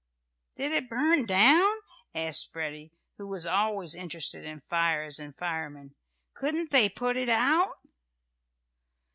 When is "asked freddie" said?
2.15-2.91